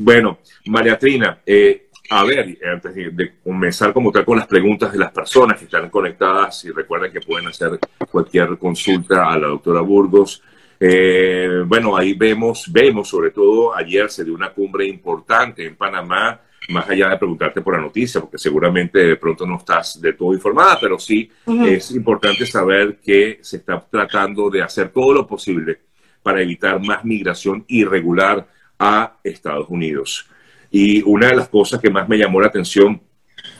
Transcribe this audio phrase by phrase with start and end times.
[0.00, 4.98] Bueno, María Trina, eh, a ver, antes de comenzar como tal con las preguntas de
[4.98, 9.80] las personas que están conectadas, y recuerden que pueden hacer cualquier consulta a la doctora
[9.80, 10.40] Burgos.
[10.78, 16.42] Eh, bueno, ahí vemos, vemos sobre todo ayer se dio una cumbre importante en Panamá,
[16.68, 20.32] más allá de preguntarte por la noticia, porque seguramente de pronto no estás de todo
[20.32, 21.28] informada, pero sí
[21.66, 25.80] es importante saber que se está tratando de hacer todo lo posible
[26.22, 28.46] para evitar más migración irregular
[28.78, 30.26] a Estados Unidos.
[30.70, 33.00] Y una de las cosas que más me llamó la atención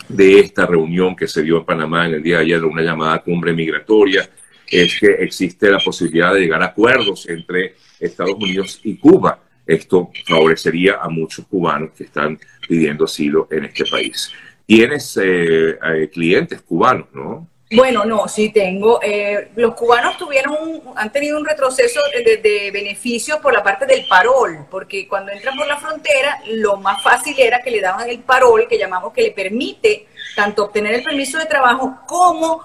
[0.09, 3.23] de esta reunión que se dio en Panamá en el día de ayer, una llamada
[3.23, 4.28] cumbre migratoria,
[4.70, 9.41] es que existe la posibilidad de llegar a acuerdos entre Estados Unidos y Cuba.
[9.66, 14.30] Esto favorecería a muchos cubanos que están pidiendo asilo en este país.
[14.66, 17.48] Tienes eh, eh, clientes cubanos, ¿no?
[17.70, 18.98] Bueno, no, sí tengo.
[19.02, 20.56] Eh, los cubanos tuvieron
[20.96, 25.66] han tenido un retroceso de, beneficios por la parte del parol, porque cuando entran por
[25.66, 29.32] la frontera, lo más fácil era que le daban el parol, que llamamos que le
[29.32, 32.64] permite tanto obtener el permiso de trabajo como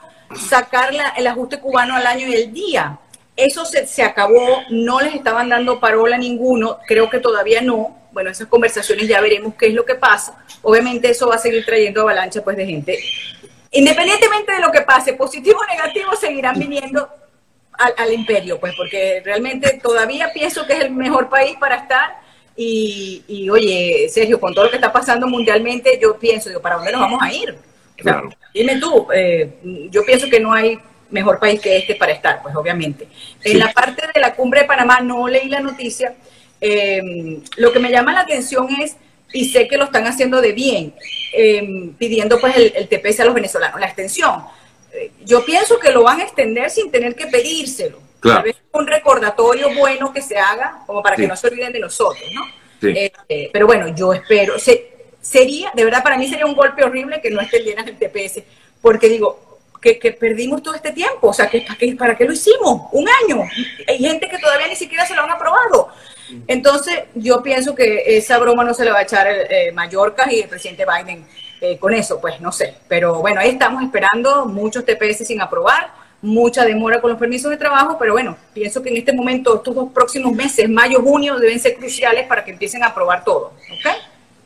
[0.50, 2.98] sacar el ajuste cubano al año y el día.
[3.36, 8.04] Eso se, se acabó, no les estaban dando parol a ninguno, creo que todavía no.
[8.14, 10.46] Bueno, esas conversaciones ya veremos qué es lo que pasa.
[10.62, 13.00] Obviamente eso va a seguir trayendo avalancha pues, de gente
[13.74, 17.10] independientemente de lo que pase, positivo o negativo, seguirán viniendo
[17.78, 22.22] al, imperio, pues porque realmente todavía pienso que es el mejor país para estar.
[22.56, 26.92] Y, oye, Sergio, con todo lo que está pasando mundialmente, yo pienso, digo, ¿para dónde
[26.92, 27.58] nos vamos a ir?
[28.54, 30.78] dime tú, eh, yo pienso que no hay
[31.10, 33.08] mejor país que este para estar, pues obviamente.
[33.44, 36.14] En la parte de la cumbre de Panamá no leí la noticia.
[36.60, 38.98] Eh, lo que me llama la atención es
[39.34, 40.94] y sé que lo están haciendo de bien,
[41.34, 44.44] em, pidiendo pues el, TPS a los venezolanos, la extensión.
[44.94, 48.02] Eh, yo pienso que lo van a extender sin tener que pedírselo.
[48.20, 48.50] Claro.
[48.72, 52.42] un recordatorio bueno que se haga, como para que no se olviden de nosotros, ¿no?
[52.90, 54.56] Este, pero bueno, yo espero,
[55.20, 58.42] sería, de verdad para mí sería un golpe horrible que no extendieran el TPS,
[58.82, 62.34] porque digo, que, perdimos todo este tiempo, o sea, que, ¿para, qué, ¿para qué lo
[62.34, 62.84] hicimos?
[62.92, 63.44] Un año.
[63.88, 65.90] Hay gente que todavía ni siquiera se lo han aprobado.
[66.48, 70.32] Entonces, yo pienso que esa broma no se le va a echar el, eh, Mallorca
[70.32, 71.26] y el presidente Biden
[71.62, 72.76] eh, con eso, pues no sé.
[72.88, 77.58] Pero bueno, ahí estamos esperando muchos TPS sin aprobar, mucha demora con los permisos de
[77.58, 81.60] trabajo, pero bueno, pienso que en este momento, estos dos próximos meses, mayo, junio, deben
[81.60, 83.54] ser cruciales para que empiecen a aprobar todo.
[83.72, 83.90] ¿Ok?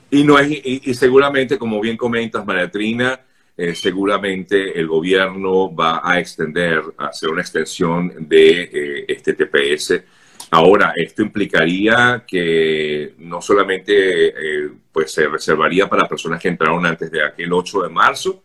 [0.10, 3.20] Y, no es, y, seguramente, como bien comentas, María Trina,
[3.58, 10.04] eh, seguramente el gobierno va a extender, a hacer una extensión de este TPS
[10.50, 17.12] Ahora, esto implicaría que no solamente eh, pues se reservaría para personas que entraron antes
[17.12, 18.44] de aquel 8 de marzo,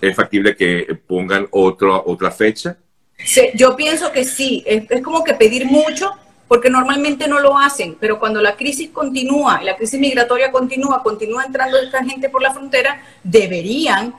[0.00, 2.76] es factible que pongan otra otra fecha.
[3.54, 6.12] Yo pienso que sí, es, como que pedir mucho,
[6.46, 11.44] porque normalmente no lo hacen, pero cuando la crisis continúa, la crisis migratoria continúa, continúa
[11.44, 14.14] entrando esta gente por la frontera, deberían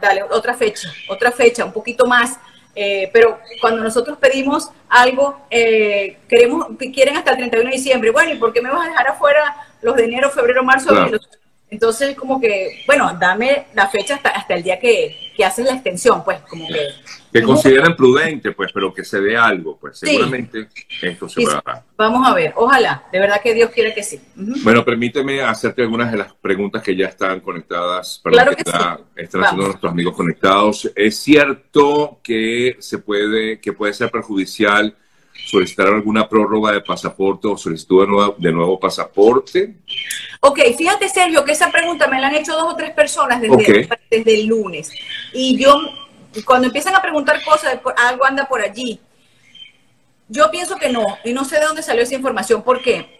[0.00, 2.38] darle otra fecha, otra fecha, un poquito más
[2.74, 8.10] eh, pero cuando nosotros pedimos algo, eh, queremos, quieren hasta el 31 de diciembre.
[8.10, 10.94] Bueno, ¿y por qué me vas a dejar afuera los de enero, febrero, marzo?
[11.70, 15.74] Entonces, como que, bueno, dame la fecha hasta, hasta el día que, que haces la
[15.74, 16.88] extensión, pues, como que...
[17.32, 20.66] Que consideren prudente, pues, pero que se dé algo, pues, seguramente
[21.00, 21.82] esto se va a...
[21.96, 24.20] Vamos a ver, ojalá, de verdad que Dios quiere que sí.
[24.34, 29.66] Bueno, permíteme hacerte algunas de las preguntas que ya están conectadas, claro que, están haciendo
[29.68, 30.90] nuestros amigos conectados.
[30.96, 34.96] ¿Es cierto que se puede, que puede ser perjudicial
[35.50, 39.74] solicitar alguna prórroga de pasaporte o solicitud de nuevo, de nuevo pasaporte?
[40.40, 43.88] Ok, fíjate Sergio que esa pregunta me la han hecho dos o tres personas desde,
[44.10, 44.92] desde el lunes.
[45.32, 45.76] Y yo,
[46.44, 49.00] cuando empiezan a preguntar cosas, algo anda por allí.
[50.28, 52.62] Yo pienso que no, y no sé de dónde salió esa información.
[52.62, 53.18] ¿Por qué?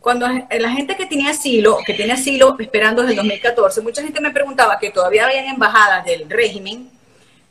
[0.00, 4.20] Cuando la gente que tenía asilo, que tiene asilo esperando desde el 2014, mucha gente
[4.20, 6.90] me preguntaba que todavía habían embajadas del régimen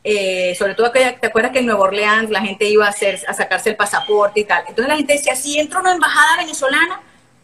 [0.04, 3.20] eh, sobre todo que te acuerdas que en Nueva Orleans la gente iba a, hacer,
[3.28, 4.64] a sacarse el pasaporte y tal.
[4.68, 7.02] Entonces la gente decía, si entro a una embajada venezolana,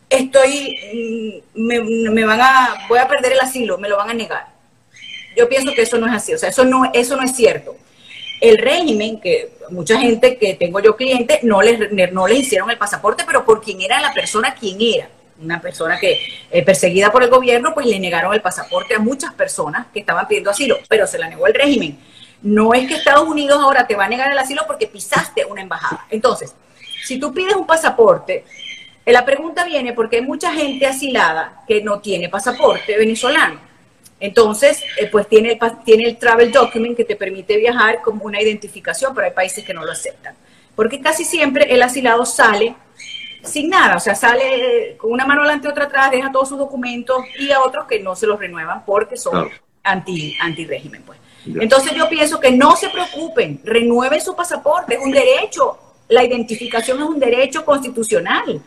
[0.09, 4.47] estoy, mm, me, van a, voy a perder el asilo, me lo van a negar.
[5.35, 7.75] Yo pienso que eso no es así, o sea, eso no, eso no es cierto.
[8.41, 12.77] El régimen, que mucha gente que tengo yo cliente, no les, no les hicieron el
[12.77, 15.09] pasaporte, pero por quién era la persona, quién era.
[15.39, 16.19] Una persona que
[16.49, 20.27] eh, perseguida por el gobierno, pues le negaron el pasaporte a muchas personas que estaban
[20.27, 21.99] pidiendo asilo, pero se la negó el régimen.
[22.41, 25.61] No es que Estados Unidos ahora te va a negar el asilo porque pisaste una
[25.61, 26.05] embajada.
[26.09, 26.53] Entonces,
[27.03, 28.45] si tú pides un pasaporte,
[29.05, 33.59] eh, la pregunta viene porque hay mucha gente asilada que no tiene pasaporte venezolano.
[34.19, 38.41] Entonces, eh, pues tiene el, tiene el travel document que te permite viajar como una
[38.41, 40.35] identificación, pero hay países que no lo aceptan.
[40.75, 42.75] Porque casi siempre el asilado sale
[43.43, 46.57] sin nada, o sea, sale con una mano adelante y otra atrás, deja todos sus
[46.57, 49.49] documentos y a otros que no se los renuevan porque son
[49.83, 51.19] anti, anti régimen, pues.
[51.59, 55.77] Entonces yo pienso que no se preocupen, renueven su pasaporte, es un derecho,
[56.09, 58.61] la identificación es un derecho constitucional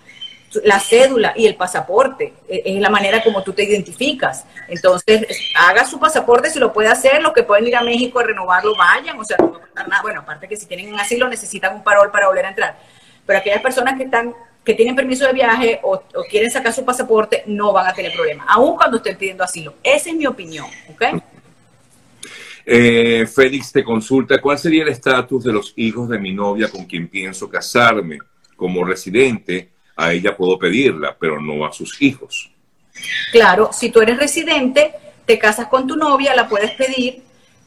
[0.64, 4.44] la cédula y el pasaporte, e, es la manera como tú te identificas.
[4.68, 8.24] Entonces, haga su pasaporte si lo puede hacer, los que pueden ir a México a
[8.24, 10.02] renovarlo, vayan, o sea, no va a pasar nada.
[10.02, 12.78] Bueno, aparte que si tienen un asilo necesitan un parol para volver a entrar.
[13.26, 14.34] Pero aquellas personas que están
[14.64, 18.44] que tienen permiso de viaje o, quieren sacar su pasaporte no van a tener problema,
[18.46, 19.74] aun cuando estén pidiendo asilo.
[19.82, 21.22] Esa es mi opinión, ¿ok?
[22.64, 26.84] Eh, Félix te consulta, ¿cuál sería el estatus de los hijos de mi novia con
[26.84, 28.18] quien pienso casarme
[28.56, 29.70] como residente?
[30.00, 32.50] a ella puedo pedirla, pero no a sus hijos.
[33.32, 34.92] Claro, si tú eres residente,
[35.26, 37.22] te casas con tu novia, la puedes pedir,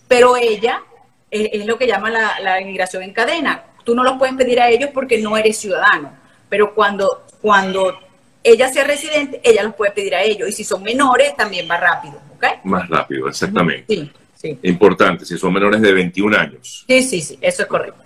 [0.07, 0.81] pero ella
[1.29, 3.63] es, lo que llama la, inmigración en cadena.
[3.83, 6.11] Tú no los puedes pedir a ellos porque no eres ciudadano,
[6.49, 7.99] pero cuando, cuando
[8.43, 10.49] ella sea residente, ella los puede pedir a ellos.
[10.49, 12.45] Y si son menores, también va rápido, ¿ok?
[12.63, 13.85] Más rápido, exactamente.
[13.87, 14.11] Sí,
[14.43, 14.59] sí.
[14.63, 16.85] Importante, si son menores de 21 años.
[16.87, 18.03] Sí, sí, sí, eso es correcto.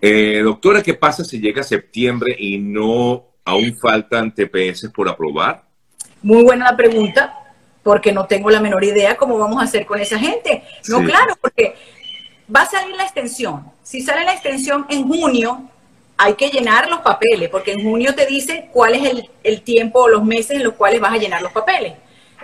[0.00, 5.64] Eh, doctora, ¿qué pasa si llega septiembre y no aún faltan TPS por aprobar?
[6.22, 7.38] Muy buena la pregunta,
[7.82, 10.62] porque no tengo la menor idea cómo vamos a hacer con esa gente.
[10.88, 11.74] No, claro, porque
[12.54, 13.64] va a salir la extensión.
[13.82, 15.68] Si sale la extensión en junio,
[16.16, 20.04] hay que llenar los papeles, porque en junio te dice cuál es el, el tiempo
[20.04, 21.94] o los meses en los cuales vas a llenar los papeles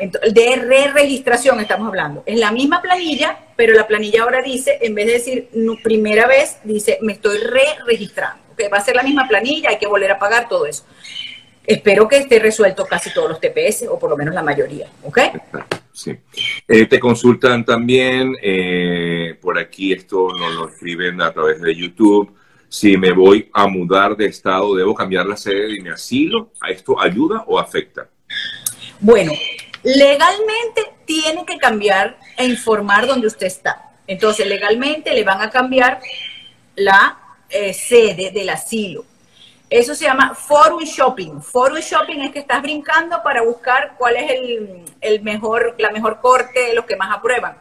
[0.00, 2.23] de re-registración estamos hablando.
[2.26, 5.49] Es la misma planilla, pero la planilla ahora dice, en vez de decir
[5.82, 8.43] primera vez, dice me estoy re-registrando.
[8.73, 10.85] Va a ser la misma planilla, hay que volver a pagar todo eso.
[11.67, 14.88] Espero que esté resuelto casi todos los TPS, o por lo menos la mayoría.
[15.02, 15.19] ¿Ok?
[15.93, 16.17] Sí.
[16.67, 22.35] Eh, te consultan también, eh, por aquí esto nos lo escriben a través de YouTube.
[22.69, 26.53] Si me voy a mudar de estado, ¿debo cambiar la sede de mi asilo?
[26.61, 28.08] ¿A esto ayuda o afecta?
[29.00, 29.32] Bueno,
[29.82, 33.91] Legalmente tiene que cambiar e informar dónde usted está.
[34.06, 36.00] Entonces, legalmente le van a cambiar
[36.75, 37.19] la
[37.49, 39.05] eh, sede del asilo.
[39.71, 41.41] Eso se llama forum shopping.
[41.41, 44.31] Forum shopping es que estás brincando para buscar cuál es
[45.00, 47.56] el, mejor, la mejor corte, los que más aprueban.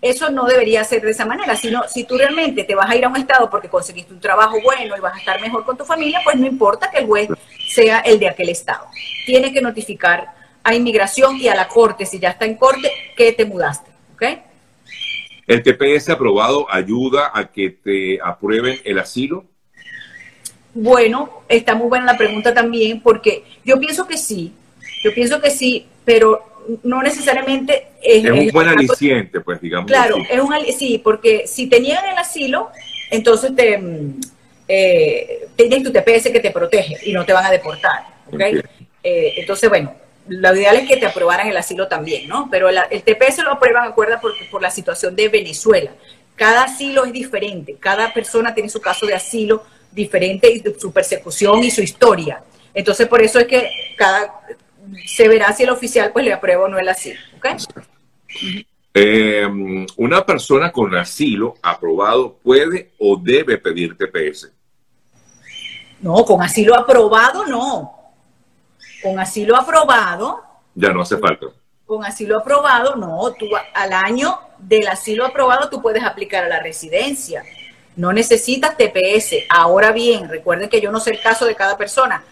[0.00, 3.04] Eso no debería ser de esa manera, sino si tú realmente te vas a ir
[3.04, 5.84] a un estado porque conseguiste un trabajo bueno y vas a estar mejor con tu
[5.84, 7.28] familia, pues no importa que el juez
[7.72, 8.88] sea el de aquel estado.
[9.24, 13.32] Tiene que notificar a inmigración y a la corte, si ya está en corte, que
[13.32, 13.90] te mudaste.
[14.14, 14.22] ¿Ok?
[15.46, 19.44] ¿El TPS aprobado ayuda a que te aprueben el asilo?
[20.74, 24.52] Bueno, está muy buena la pregunta también, porque yo pienso que sí,
[25.04, 26.40] yo pienso que sí, pero
[26.84, 29.90] no necesariamente es, un buen aliciente, pues digamos.
[29.90, 32.70] Claro, es un sí, porque si te niegan el asilo,
[33.10, 34.20] entonces te mm,
[34.68, 38.40] eh, tienes tu TPS que te protege y no te van a deportar, ¿ok?
[39.02, 39.92] Eh, entonces, bueno,
[40.28, 42.48] lo ideal es que te aprobaran el asilo también, ¿no?
[42.50, 45.92] Pero el, TPS lo aprueban, acuerda, por, por la situación de Venezuela.
[46.36, 51.62] Cada asilo es diferente, cada persona tiene su caso de asilo diferente y su persecución
[51.62, 52.42] y su historia.
[52.72, 54.40] Entonces, por eso es que cada
[55.06, 57.20] se verá si el oficial pues le aprueba o no el asilo.
[57.38, 57.56] ¿okay?
[58.94, 59.46] Eh,
[59.96, 64.50] una persona con asilo aprobado puede o debe pedir TPS.
[66.00, 68.01] No, con asilo aprobado no
[69.02, 70.42] con asilo aprobado.
[70.74, 71.46] Ya no hace falta.
[71.86, 76.60] Con asilo aprobado, no, tú al año del asilo aprobado tú puedes aplicar a la
[76.60, 77.42] residencia.
[77.96, 79.44] No necesitas TPS.
[79.50, 82.24] Ahora bien, recuerden que yo no sé el caso de cada persona.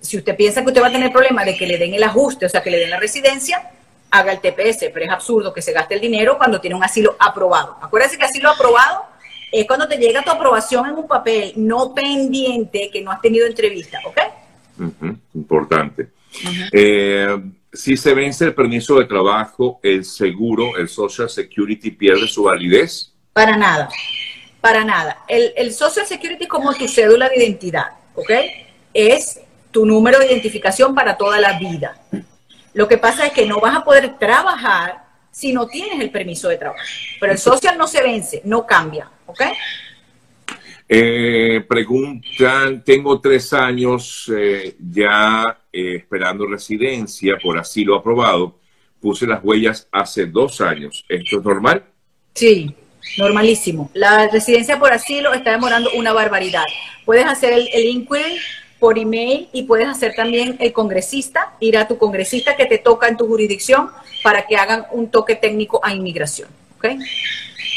[0.00, 2.44] Si usted piensa que usted va a tener problema de que le den el ajuste,
[2.44, 3.70] o sea, que le den la residencia,
[4.10, 7.16] haga el TPS, pero es absurdo que se gaste el dinero cuando tiene un asilo
[7.18, 7.78] aprobado.
[7.80, 9.06] Acuérdense que asilo aprobado
[9.50, 13.46] es cuando te llega tu aprobación en un papel, no pendiente, que no has tenido
[13.46, 14.18] entrevista, ¿ok?
[15.34, 16.10] Importante.
[16.72, 17.36] Eh,
[17.72, 23.12] si se vence el permiso de trabajo, el seguro, el Social Security pierde su validez.
[23.32, 23.88] Para nada,
[24.60, 25.24] para nada.
[25.28, 28.30] El, el Social Security como tu cédula de identidad, ¿ok?
[28.92, 29.40] Es
[29.70, 32.00] tu número de identificación para toda la vida.
[32.74, 36.48] Lo que pasa es que no vas a poder trabajar si no tienes el permiso
[36.48, 36.82] de trabajo.
[37.18, 39.42] Pero el social no se vence, no cambia, ¿ok?
[40.96, 48.60] Eh, preguntan, tengo tres años eh, ya eh, esperando residencia por asilo aprobado.
[49.00, 51.04] Puse las huellas hace dos años.
[51.08, 51.82] ¿Esto es normal?
[52.32, 52.72] Sí,
[53.18, 53.90] normalísimo.
[53.92, 56.62] La residencia por asilo está demorando una barbaridad.
[57.04, 58.06] Puedes hacer el, el
[58.78, 63.08] por email y puedes hacer también el congresista, ir a tu congresista que te toca
[63.08, 63.90] en tu jurisdicción
[64.22, 66.48] para que hagan un toque técnico a inmigración.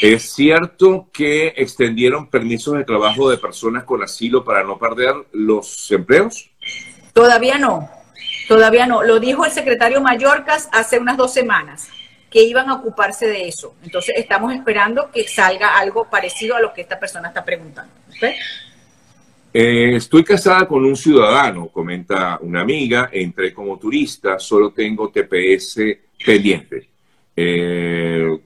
[0.00, 5.90] ¿Es cierto que extendieron permisos de trabajo de personas con asilo para no perder los
[5.90, 6.50] empleos?
[7.12, 7.90] Todavía no,
[8.46, 9.02] todavía no.
[9.02, 11.88] Lo dijo el secretario Mallorcas hace unas dos semanas,
[12.30, 13.74] que iban a ocuparse de eso.
[13.82, 17.92] Entonces estamos esperando que salga algo parecido a lo que esta persona está preguntando.
[19.52, 25.80] Eh, estoy casada con un ciudadano, comenta una amiga, entré como turista, solo tengo TPS
[26.24, 26.97] pendiente.
[27.40, 28.36] Eh,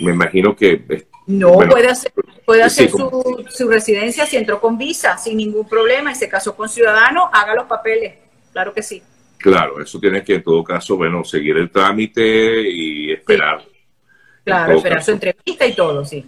[0.00, 1.06] me imagino que...
[1.26, 2.12] No, puede hacer,
[2.46, 6.56] puede hacer su, su, residencia si entró con visa, sin ningún problema, y se casó
[6.56, 8.14] con ciudadano, haga los papeles,
[8.54, 9.02] claro que sí.
[9.36, 13.62] Claro, eso tiene que en todo caso, bueno, seguir el trámite y esperar.
[14.42, 16.24] Claro, esperar su entrevista y todo, sí.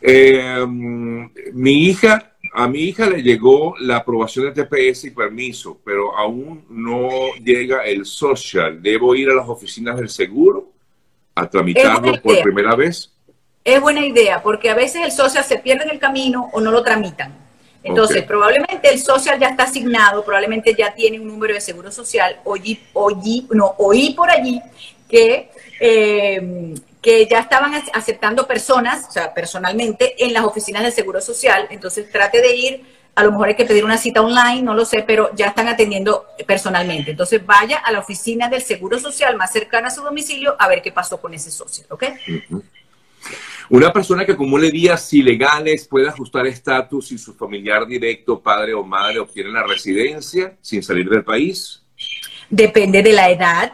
[0.00, 6.16] Eh, mi hija, a mi hija le llegó la aprobación de TPS y permiso, pero
[6.16, 7.08] aún no
[7.42, 8.80] llega el social.
[8.80, 10.70] ¿Debo ir a las oficinas del seguro
[11.34, 13.12] a tramitarlo por primera vez?
[13.64, 16.70] Es buena idea, porque a veces el social se pierde en el camino o no
[16.70, 17.34] lo tramitan.
[17.82, 22.40] Entonces, probablemente el social ya está asignado, probablemente ya tiene un número de seguro social,
[22.44, 24.60] oí, oí, no, oí por allí
[25.08, 31.20] que eh, que ya estaban aceptando personas, o sea, personalmente, en las oficinas del Seguro
[31.20, 31.66] Social.
[31.68, 32.82] Entonces trate de ir,
[33.14, 35.68] a lo mejor hay que pedir una cita online, no lo sé, pero ya están
[35.68, 37.10] atendiendo personalmente.
[37.10, 40.80] Entonces vaya a la oficina del Seguro Social más cercana a su domicilio a ver
[40.80, 42.04] qué pasó con ese socio, ¿ok?
[43.68, 48.82] Una persona que acumule días ilegales puede ajustar estatus si su familiar directo, padre o
[48.82, 51.82] madre, obtiene la residencia sin salir del país.
[52.48, 53.72] Depende de la edad,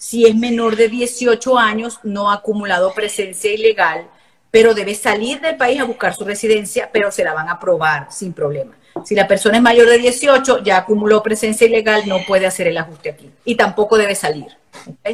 [0.00, 4.08] si es menor de 18 años, no ha acumulado presencia ilegal,
[4.50, 8.10] pero debe salir del país a buscar su residencia, pero se la van a aprobar
[8.10, 8.72] sin problema.
[9.04, 12.78] Si la persona es mayor de 18, ya acumuló presencia ilegal, no puede hacer el
[12.78, 13.30] ajuste aquí.
[13.44, 14.46] Y tampoco debe salir.
[14.96, 15.04] Eh,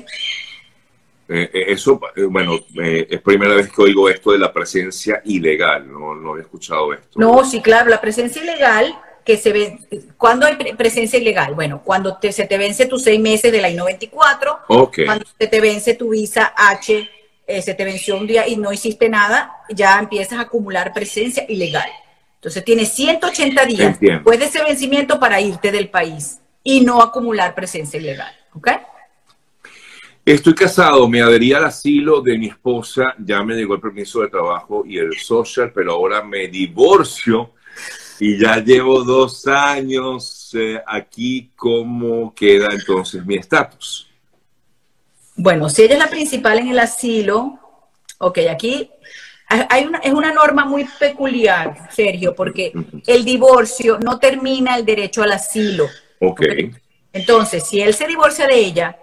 [1.28, 6.14] eh, eso, eh, bueno, es primera vez que oigo esto de la presencia ilegal, no,
[6.14, 7.18] no había escuchado esto.
[7.18, 8.96] No, sí, claro, la presencia ilegal
[9.26, 9.78] que se ve,
[10.16, 11.54] ¿cuándo hay presencia ilegal?
[11.54, 14.60] Bueno, cuando te, se te vence tus seis meses de la I-94,
[15.04, 17.10] cuando se te vence tu visa H,
[17.48, 21.44] eh, se te venció un día y no hiciste nada, ya empiezas a acumular presencia
[21.48, 21.90] ilegal.
[22.36, 27.52] Entonces tienes 180 días después de ese vencimiento para irte del país y no acumular
[27.56, 28.32] presencia ilegal.
[28.54, 28.68] ¿Ok?
[30.24, 34.28] Estoy casado, me adherí al asilo de mi esposa, ya me llegó el permiso de
[34.28, 37.55] trabajo y el social, pero ahora me divorcio
[38.18, 44.08] y ya llevo dos años eh, aquí, ¿cómo queda entonces mi estatus?
[45.34, 47.58] Bueno, si ella es la principal en el asilo,
[48.18, 48.90] ok, aquí
[49.48, 52.72] hay una, es una norma muy peculiar, Sergio, porque
[53.06, 55.86] el divorcio no termina el derecho al asilo.
[56.20, 56.42] Ok.
[57.12, 58.98] Entonces, si él se divorcia de ella,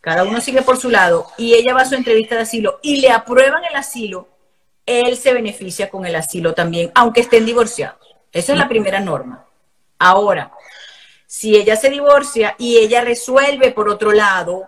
[0.00, 3.00] cada uno sigue por su lado y ella va a su entrevista de asilo y
[3.00, 4.28] le aprueban el asilo,
[4.86, 8.01] él se beneficia con el asilo también, aunque estén divorciados.
[8.32, 9.46] Esa es la primera norma.
[9.98, 10.52] Ahora,
[11.26, 14.66] si ella se divorcia y ella resuelve por otro lado,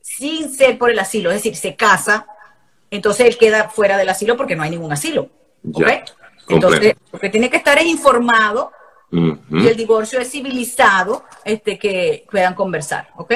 [0.00, 2.26] sin ser por el asilo, es decir, se casa,
[2.90, 5.30] entonces él queda fuera del asilo porque no hay ningún asilo.
[5.72, 5.88] ¿Ok?
[6.48, 8.70] entonces, lo que tiene que estar es informado
[9.10, 13.08] y el divorcio es civilizado, este, que puedan conversar.
[13.16, 13.34] ¿Ok?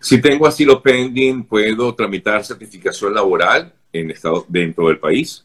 [0.00, 5.44] Si tengo asilo pending, ¿puedo tramitar certificación laboral en estado, dentro del país?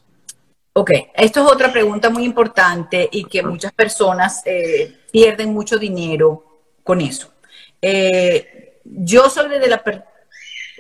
[0.76, 6.62] Ok, esto es otra pregunta muy importante y que muchas personas eh, pierden mucho dinero
[6.84, 7.32] con eso.
[7.80, 9.84] Eh, yo soy de la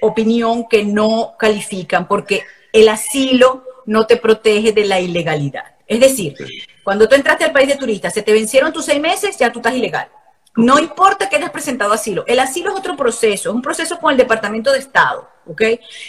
[0.02, 5.76] opinión que no califican porque el asilo no te protege de la ilegalidad.
[5.86, 6.36] Es decir,
[6.84, 9.60] cuando tú entraste al país de turistas, se te vencieron tus seis meses, ya tú
[9.60, 10.08] estás ilegal.
[10.56, 12.24] No importa que hayas presentado asilo.
[12.28, 15.62] El asilo es otro proceso, es un proceso con el Departamento de Estado, ¿ok?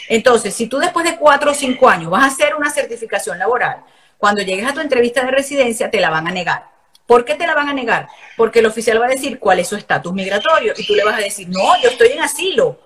[0.08, 3.84] Entonces, si tú después de cuatro o cinco años vas a hacer una certificación laboral,
[4.18, 6.66] cuando llegues a tu entrevista de residencia te la van a negar.
[7.06, 8.08] ¿Por qué te la van a negar?
[8.36, 11.18] Porque el oficial va a decir cuál es su estatus migratorio y tú le vas
[11.18, 12.80] a decir, no, yo estoy en asilo.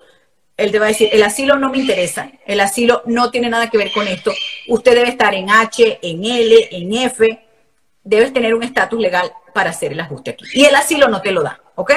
[0.57, 3.69] Él te va a decir, el asilo no me interesa, el asilo no tiene nada
[3.69, 4.33] que ver con esto.
[4.67, 7.47] Usted debe estar en H, en L, en F,
[8.03, 10.45] debes tener un estatus legal para hacer el ajuste aquí.
[10.53, 11.93] Y el asilo no te lo da, ¿ok?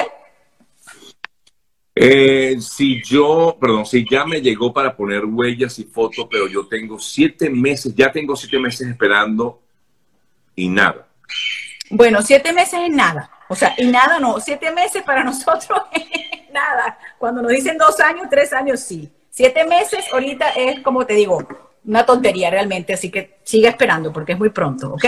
[1.95, 6.67] Eh, si yo, perdón, si ya me llegó para poner huellas y fotos, pero yo
[6.67, 9.61] tengo siete meses, ya tengo siete meses esperando
[10.55, 11.07] y nada.
[11.89, 13.29] Bueno, siete meses es nada.
[13.47, 14.39] O sea, y nada no.
[14.39, 16.97] Siete meses para nosotros es nada.
[17.19, 19.11] Cuando nos dicen dos años, tres años, sí.
[19.29, 21.47] Siete meses ahorita es, como te digo,
[21.85, 22.93] una tontería realmente.
[22.93, 25.05] Así que siga esperando porque es muy pronto, ¿ok?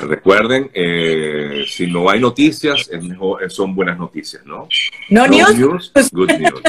[0.00, 4.68] Recuerden, eh, si no hay noticias, es mejor, son buenas noticias, ¿no?
[5.08, 5.92] No, news.
[6.12, 6.62] good news.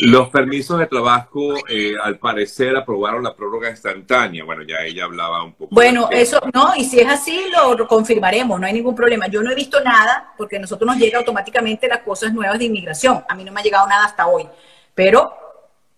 [0.00, 4.44] Los permisos de trabajo, eh, al parecer, aprobaron la prórroga instantánea.
[4.44, 5.74] Bueno, ya ella hablaba un poco.
[5.74, 7.40] Bueno, eso no, y si es así,
[7.76, 9.26] lo confirmaremos, no hay ningún problema.
[9.26, 12.66] Yo no he visto nada, porque a nosotros nos llega automáticamente las cosas nuevas de
[12.66, 13.24] inmigración.
[13.28, 14.46] A mí no me ha llegado nada hasta hoy.
[14.94, 15.32] Pero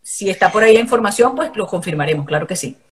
[0.02, 2.76] si está por ahí la información, pues lo confirmaremos, claro que sí.